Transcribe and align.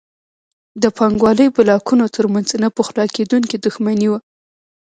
د 0.81 0.83
پانګوالۍ 0.97 1.47
بلاکونو 1.55 2.05
ترمنځ 2.15 2.47
نه 2.63 2.69
پخلاکېدونکې 2.77 3.55
دښمني 3.65 4.07
وه. 4.09 4.19